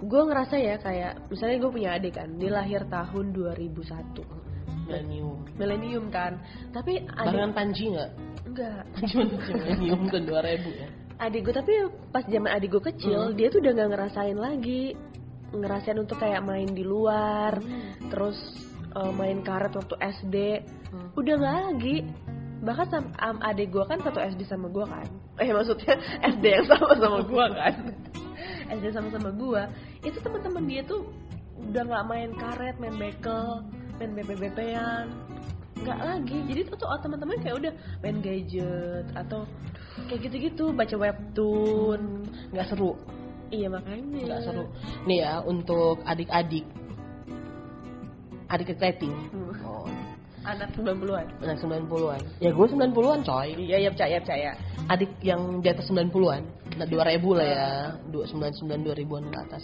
[0.00, 4.24] gue ngerasa ya kayak misalnya gue punya adik kan, dia lahir tahun 2001
[4.86, 5.38] Millennium.
[5.58, 6.38] milenium kan,
[6.70, 8.10] tapi adik Barengan Panji nggak?
[8.46, 10.88] enggak Cuma Millennium kan 2000 ya.
[11.18, 11.72] adik gue tapi
[12.08, 13.34] pas zaman adik gue kecil Hmm.
[13.34, 14.92] dia tuh udah nggak ngerasain lagi
[15.50, 18.12] ngerasain untuk kayak main di luar Hmm.
[18.12, 18.36] terus
[18.92, 20.36] eh, main karet waktu SD
[20.86, 21.08] Hmm.
[21.16, 21.96] udah nggak lagi
[22.66, 25.06] bahkan sam, am, adik gue kan satu SD sama gue kan.
[25.42, 25.94] Eh maksudnya
[26.26, 27.74] SD yang sama sama gue kan?
[28.76, 29.62] SD sama sama gue
[30.02, 31.06] itu teman-teman dia tuh
[31.56, 33.62] udah nggak main karet main bekel
[33.96, 35.06] main bp-bpan
[35.76, 36.38] nggak lagi.
[36.48, 39.44] Jadi tuh tuh teman-teman kayak udah main gadget atau
[40.08, 42.24] kayak gitu-gitu baca webtoon.
[42.50, 42.96] Nggak seru,
[43.52, 44.20] iya makanya.
[44.24, 44.64] Nggak seru.
[45.04, 46.66] Nih ya untuk adik-adik,
[48.48, 49.14] adik rating.
[49.30, 49.52] Hmm.
[49.62, 49.86] Oh,
[50.46, 52.20] anak 90-an anak 90-an.
[52.38, 53.48] Ya gue 90-an coy.
[53.58, 54.50] iya iya percaya percaya
[54.86, 56.46] Adik yang di atas 90-an,
[56.78, 57.70] nah 2000 lah ya,
[58.06, 59.62] 99 2000-an ke atas.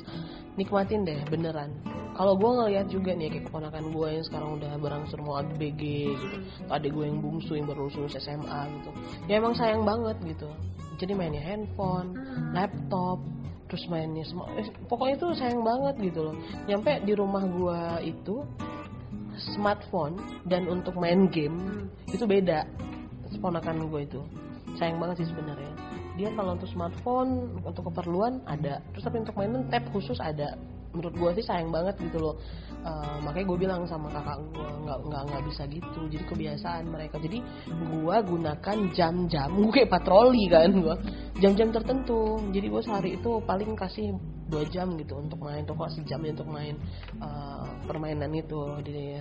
[0.58, 1.70] Nikmatin deh beneran.
[2.18, 6.36] Kalau gue ngeliat juga nih kayak keponakan gue yang sekarang udah berangsur mau ABG gitu.
[6.74, 8.90] Adik gue yang bungsu yang baru lulus SMA gitu.
[9.30, 10.50] Ya emang sayang banget gitu.
[10.98, 12.18] Jadi mainnya handphone,
[12.50, 13.22] laptop,
[13.70, 14.50] terus mainnya semua.
[14.58, 16.36] Eh, pokoknya itu sayang banget gitu loh.
[16.66, 18.42] Nyampe di rumah gue itu
[19.38, 22.66] smartphone dan untuk main game itu beda.
[23.32, 24.20] Keponakan gue itu.
[24.76, 25.72] Sayang banget sih sebenarnya.
[26.20, 28.84] Dia kalau untuk smartphone untuk keperluan ada.
[28.92, 30.56] Terus tapi untuk mainan tab khusus ada.
[30.92, 32.36] Menurut gue sih sayang banget gitu loh.
[32.84, 36.00] Eh, makanya gue bilang sama kakak gue nggak nggak nggak bisa gitu.
[36.12, 37.16] Jadi kebiasaan mereka.
[37.16, 37.40] Jadi
[37.72, 40.96] gue gunakan jam-jam gue kayak patroli kan gue.
[41.40, 42.36] Jam-jam tertentu.
[42.52, 44.12] Jadi gue sehari itu paling kasih
[44.52, 46.76] dua jam gitu untuk main toko sejam untuk main
[47.18, 49.16] uh, permainan itu di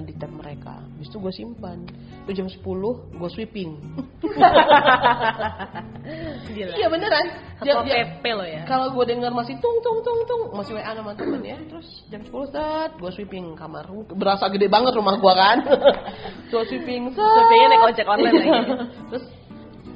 [0.00, 0.80] di tab mereka.
[0.80, 1.84] Habis itu gue simpan.
[2.24, 2.64] Itu jam 10
[3.12, 3.76] gue sweeping.
[6.48, 7.24] Iya beneran.
[7.60, 8.64] Satpol Ja- ja- PP lo ya.
[8.64, 12.24] kalau gue dengar masih tung tung tung tung masih wa sama temen ya terus jam
[12.24, 13.84] 10 set gue sweeping kamar.
[14.16, 15.58] Berasa gede banget rumah gue kan?
[16.50, 18.50] Gue sweeping Sweepingnya naik ojek online lagi.
[19.12, 19.24] terus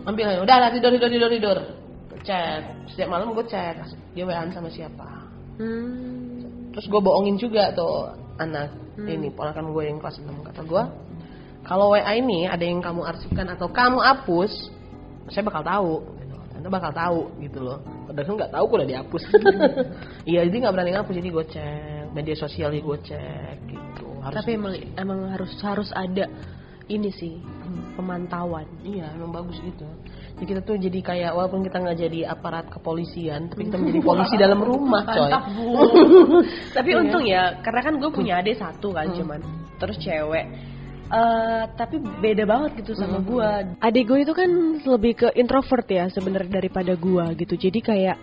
[0.05, 1.59] ambil aja udah lah tidur tidur tidur tidur
[2.25, 3.75] cek setiap malam gue cek
[4.17, 5.09] dia wa sama siapa
[5.55, 6.43] Hmm.
[6.75, 8.11] terus gue bohongin juga tuh
[8.43, 9.07] anak Hmm.
[9.07, 10.83] ini ponakan gue yang kelas 6 kata gue
[11.63, 14.71] kalau WA ini ada yang kamu arsipkan atau kamu hapus
[15.31, 16.37] saya bakal tahu gitu.
[16.59, 17.79] anda bakal tahu gitu loh
[18.11, 19.23] padahal nggak tahu udah dihapus
[20.31, 24.51] iya jadi nggak berani ngapus jadi gue cek media sosial gue cek gitu harus Tapi
[24.57, 26.27] emang emang harus harus ada
[26.89, 27.41] ini sih
[27.97, 28.69] pemantauan.
[28.85, 29.89] Iya, emang bagus gitu.
[30.35, 34.35] Jadi kita tuh jadi kayak walaupun kita nggak jadi aparat kepolisian, tapi kita menjadi polisi
[34.35, 35.31] dalam rumah, coy.
[36.77, 37.01] tapi Iya.
[37.01, 39.17] untung ya karena kan gue punya adik satu kan Hmm.
[39.23, 39.41] cuman
[39.79, 40.47] terus cewek
[41.05, 43.29] Eh, tapi beda banget gitu sama Hmm.
[43.29, 44.51] gue adik gue itu kan
[44.83, 48.17] lebih ke introvert ya sebenarnya daripada gue gitu jadi kayak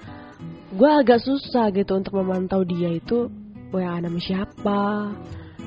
[0.73, 3.29] gue agak susah gitu untuk memantau dia itu
[3.69, 5.13] wa nama siapa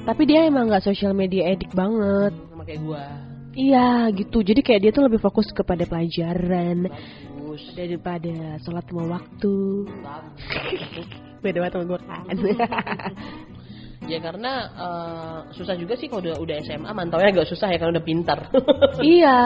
[0.05, 3.05] tapi dia emang nggak social media edik banget Sama kayak gua.
[3.55, 7.63] Iya gitu jadi kayak dia tuh lebih fokus kepada pelajaran Bagus.
[7.79, 9.55] daripada sholat lima waktu
[11.43, 12.37] beda banget sama gue kan
[14.05, 17.97] Ya karena eh, susah juga sih kalau udah udah SMA mantaunya agak susah ya karena
[17.97, 18.39] udah pintar.
[19.01, 19.39] Iya,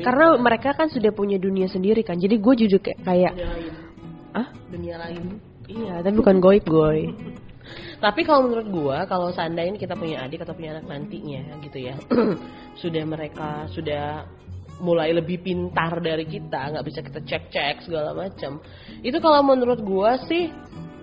[0.00, 2.16] karena mereka kan sudah punya dunia sendiri kan.
[2.16, 3.72] Jadi gue jujur kayak, kayak Dunia lain.
[4.38, 5.22] ah, Dunia lain.
[5.66, 7.10] iya, tapi bukan goib goy.
[8.04, 11.96] Tapi kalau menurut gua kalau seandainya kita punya adik atau punya anak nantinya gitu ya,
[12.84, 14.28] sudah mereka sudah
[14.84, 18.60] mulai lebih pintar dari kita, nggak bisa kita cek-cek segala macam.
[19.00, 20.52] Itu kalau menurut gua sih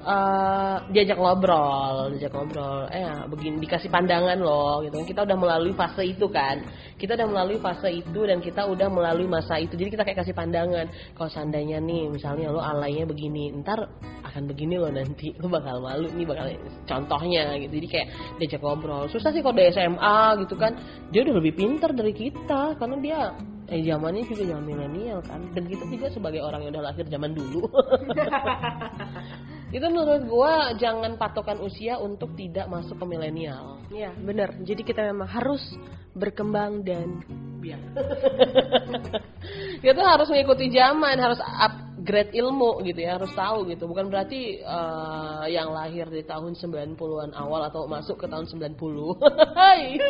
[0.01, 5.01] eh, diajak ngobrol, diajak ngobrol, eh begini dikasih pandangan loh gitu.
[5.05, 6.61] Kita udah melalui fase itu kan.
[6.97, 9.73] Kita udah melalui fase itu dan kita udah melalui masa itu.
[9.77, 10.89] Jadi kita kayak kasih pandangan.
[11.13, 13.89] Kalau seandainya nih misalnya lo alaynya begini, ntar
[14.31, 16.47] akan begini loh nanti lo bakal malu nih bakal
[16.87, 18.07] contohnya gitu jadi kayak
[18.39, 20.71] diajak ngobrol susah sih kalau di SMA gitu kan
[21.11, 23.19] dia udah lebih pintar dari kita karena dia
[23.71, 27.31] eh zamannya juga zaman milenial kan dan kita juga sebagai orang yang udah lahir zaman
[27.35, 27.67] dulu
[29.71, 34.55] itu menurut gua jangan patokan usia untuk tidak masuk ke milenial Iya, benar.
[34.63, 35.59] Jadi kita memang harus
[36.15, 37.23] berkembang dan
[37.61, 37.77] biar
[39.85, 41.39] kita tuh harus mengikuti zaman harus
[42.01, 47.37] upgrade ilmu gitu ya harus tahu gitu bukan berarti eh, yang lahir di tahun 90-an
[47.37, 48.73] awal atau masuk ke tahun 90
[49.53, 50.01] Hai.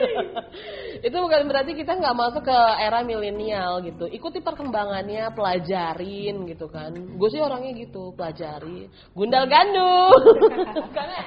[1.07, 6.95] itu bukan berarti kita nggak masuk ke era milenial gitu ikuti perkembangannya pelajarin gitu kan
[6.95, 10.15] gue sih orangnya gitu pelajari gundal gandul
[10.95, 11.19] Karena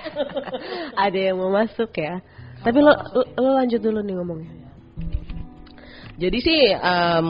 [0.96, 2.20] ada yang mau masuk ya.
[2.64, 4.52] Tapi lo, lo, lo lanjut dulu nih ngomongnya.
[6.14, 7.28] Jadi sih em,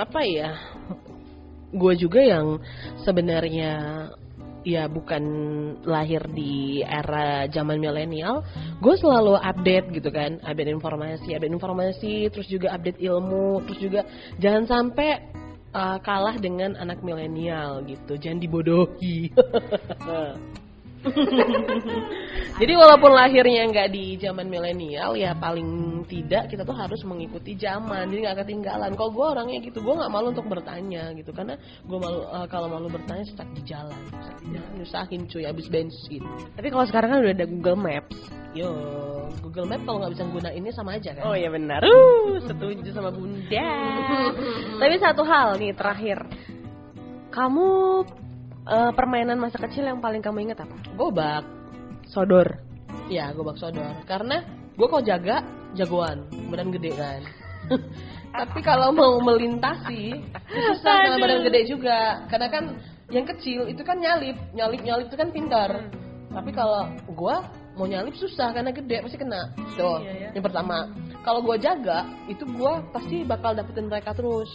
[0.00, 0.75] apa ya?
[1.76, 2.58] Gue juga yang
[3.04, 3.72] sebenarnya
[4.66, 5.22] ya bukan
[5.86, 8.42] lahir di era zaman milenial,
[8.82, 14.00] gue selalu update gitu kan, update informasi, update informasi, terus juga update ilmu, terus juga
[14.42, 15.22] jangan sampai
[15.70, 19.30] uh, kalah dengan anak milenial gitu, jangan dibodohi.
[22.60, 28.08] Jadi walaupun lahirnya nggak di zaman milenial ya paling tidak kita tuh harus mengikuti zaman
[28.08, 28.94] jadi nggak ketinggalan.
[28.94, 32.68] Kalau gue orangnya gitu gue nggak malu untuk bertanya gitu karena gue malu eh, kalau
[32.70, 36.22] malu bertanya stuck di jalan, stuck di jalan nyusahin cuy habis bensin.
[36.56, 38.16] Tapi kalau sekarang kan udah ada Google Maps.
[38.56, 38.72] Yo
[39.44, 41.22] Google Map kalau nggak bisa gunainnya sama aja kan?
[41.28, 41.84] Oh iya benar.
[41.84, 43.68] Uh, setuju sama Bunda.
[44.80, 46.18] Tapi satu hal nih terakhir.
[47.34, 47.68] Kamu
[48.66, 50.74] eh, permainan masa kecil yang paling kamu ingat apa?
[50.94, 51.44] Gobak,
[52.06, 52.62] Sodor.
[53.06, 53.94] ya gobak sodor.
[54.02, 54.42] Karena
[54.74, 55.42] gue kalau jaga
[55.74, 57.22] jagoan, badan gede kan.
[58.36, 60.12] Tapi kalau mau melintasi
[60.50, 62.26] susah karena badan gede juga.
[62.26, 62.64] Karena kan
[63.08, 65.70] yang kecil itu kan nyalip, nyalip nyalip itu kan pintar.
[66.30, 67.36] Tapi kalau gue
[67.78, 69.54] mau nyalip susah karena gede pasti kena.
[69.78, 70.28] Tuh, Iya, ya.
[70.34, 70.90] yang pertama.
[71.26, 74.46] Kalau gue jaga, itu gue pasti bakal dapetin mereka terus.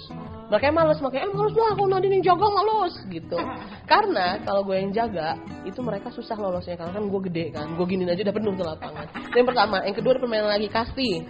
[0.47, 3.35] Mereka males, makanya eh males lah aku Nadine yang jaga males gitu.
[3.83, 5.35] Karena kalau gue yang jaga,
[5.67, 7.75] itu mereka susah lolosnya karena kan gue gede kan.
[7.75, 9.03] Gue gini aja udah penuh tuh lapangan.
[9.19, 11.27] Itu yang pertama, yang kedua permainan lagi kasti.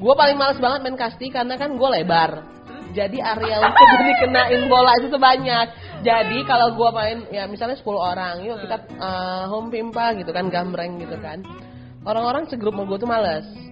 [0.00, 2.30] Gue paling males banget main kasti karena kan gue lebar.
[2.96, 5.66] Jadi area untuk dikenain bola itu tuh banyak.
[6.00, 10.48] Jadi kalau gue main ya misalnya 10 orang, yuk kita uh, home pimpa gitu kan,
[10.48, 11.44] gambreng gitu kan.
[12.08, 13.63] Orang-orang segrup mau gue tuh males.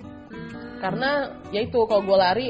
[0.83, 1.11] Karena
[1.49, 2.49] ya itu kalau gue lari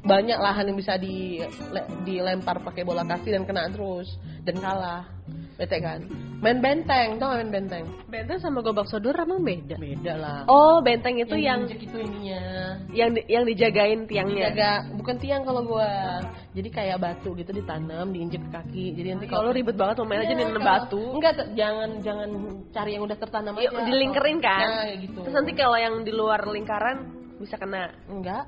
[0.00, 1.36] banyak lahan yang bisa di
[1.68, 4.08] le- dilempar pakai bola kasti dan kena terus
[4.42, 5.04] dan kalah.
[5.58, 6.06] bete kan
[6.38, 9.74] main benteng tau gak main benteng Benteng sama gobak sodor emang beda.
[9.74, 12.42] beda lah Oh, benteng itu yang diinjek itu ininya
[12.88, 14.48] yang di- yang dijagain tiangnya.
[14.48, 16.22] jaga bukan tiang kalau gua
[16.54, 20.22] jadi kayak batu gitu ditanam diinjek ke kaki jadi nanti Kalau ribet banget mau main
[20.22, 21.02] aja Iya, minum kalau- batu.
[21.12, 22.28] enggak jangan jangan
[22.70, 24.62] cari yang udah tertanam Iya, aja dilingkerin kan.
[24.62, 27.90] nah gitu Terus nanti kalau yang di luar lingkaran bisa kena.
[28.06, 28.44] enggak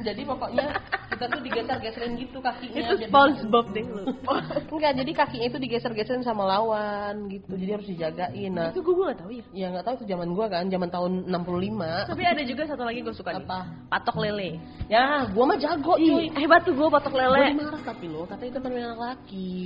[0.00, 0.72] jadi pokoknya
[1.12, 4.04] kita tuh digeser-geserin gitu kakinya Itu SpongeBob deh lu.
[4.72, 9.20] enggak jadi kakinya itu digeser-geserin sama lawan gitu jadi harus dijagain nah itu gue gak
[9.20, 9.44] tahu ya.
[9.52, 12.98] ya nggak tahu itu zaman gua kan zaman tahun 65 Tapi ada juga satu lagi
[13.04, 13.44] gue suka nih.
[13.44, 13.58] apa
[13.92, 14.50] Patok lele.
[14.88, 17.44] ya gua mah jago cuy hebat tuh gue patok Gue lele.
[17.52, 19.60] dimarah tapi lo katanya itu permainan laki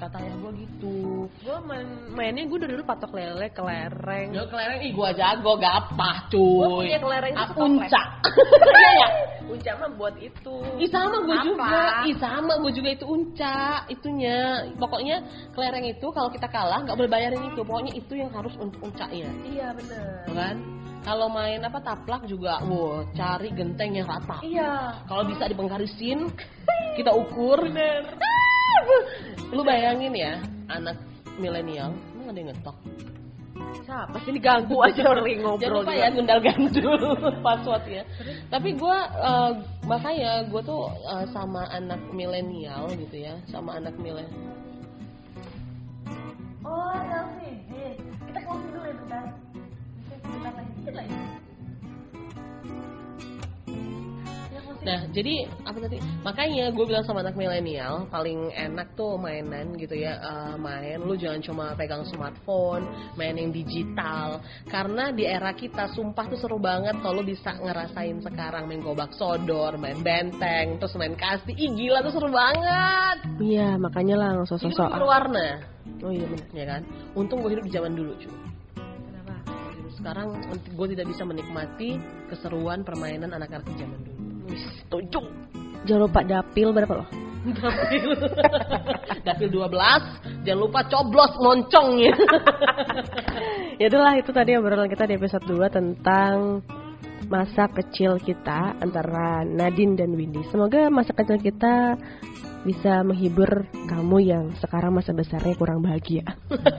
[0.00, 0.96] kata ayah gua gitu
[1.40, 4.28] Gue main mainnya gue dari dulu patok lele, kelereng.
[4.32, 6.86] Yo kelereng ih gua jago gapah Gue cuy.
[6.88, 7.68] punya kelereng Ah, itu toples.
[7.68, 8.02] Unca.
[8.72, 9.08] Iya ya.
[9.46, 10.56] Unca mah buat itu.
[10.78, 11.78] Ih sama gue juga.
[12.06, 14.38] Ih sama gue juga itu unca itunya.
[14.74, 15.16] Pokoknya
[15.52, 17.60] kelereng itu kalau kita kalah nggak boleh bayarin itu.
[17.60, 19.28] Pokoknya itu yang harus untuk uncanya.
[19.44, 20.04] Iya bener.
[20.32, 20.56] Kan?
[21.00, 24.36] Kalau main apa taplak juga, wow, cari genteng yang rata.
[24.44, 25.00] Iya.
[25.08, 26.28] Kalau bisa dibengkarisin,
[26.92, 27.56] kita ukur.
[27.64, 28.04] Bener.
[29.50, 30.38] Lu bayangin ya,
[30.70, 30.96] anak
[31.42, 32.76] milenial, emang ada yang ngetok.
[33.86, 37.02] Siapa sih ini ganggu aja orang lagi ngobrol Jangan lupa ya gundal gandul
[37.44, 38.02] passwordnya.
[38.46, 38.98] Tapi gue
[39.86, 44.54] makanya gue tuh eh, sama anak milenial gitu ya, sama anak milenial.
[46.60, 47.56] Oh, selfie.
[48.30, 49.24] Kita closing dulu ya bentar.
[50.22, 51.39] Bentar lagi, dikit lagi.
[54.80, 56.00] Nah, jadi apa tadi?
[56.24, 61.04] Makanya gue bilang sama anak milenial paling enak tuh mainan gitu ya, eh, main.
[61.04, 62.88] Lu jangan cuma pegang smartphone,
[63.20, 64.40] main yang digital.
[64.64, 69.12] Karena di era kita, sumpah tuh seru banget kalau lu bisa ngerasain sekarang main gobak
[69.12, 71.52] sodor, main benteng, terus main kasti.
[71.52, 73.18] Ih gila tuh seru banget.
[73.36, 75.48] Iya, makanya lah nggak Hidup sosok berwarna,
[76.00, 76.48] Oh iya benar.
[76.56, 76.82] ya kan?
[77.12, 78.32] Untung gue hidup di zaman dulu cuy.
[78.80, 79.34] Kenapa?
[79.92, 82.00] Sekarang gue tidak bisa menikmati
[82.32, 84.19] keseruan permainan anak-anak di zaman dulu.
[84.56, 85.20] Setuju.
[85.86, 87.08] Jangan lupa dapil berapa loh?
[87.40, 88.12] Dapil
[89.26, 92.12] Dapil 12 Jangan lupa coblos moncongnya
[93.80, 96.60] ya itulah itu tadi obrolan kita di episode 2 tentang
[97.30, 100.42] masa kecil kita antara Nadine dan Windy.
[100.50, 101.94] Semoga masa kecil kita
[102.60, 106.26] bisa menghibur kamu yang sekarang masa besarnya kurang bahagia.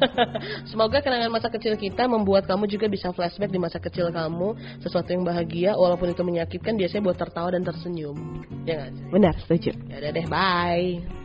[0.69, 5.09] Semoga kenangan masa kecil kita Membuat kamu juga bisa flashback di masa kecil kamu Sesuatu
[5.09, 9.09] yang bahagia Walaupun itu menyakitkan Biasanya buat tertawa dan tersenyum Ya sih?
[9.09, 9.73] Benar, setuju.
[9.89, 11.20] Ya udah deh bye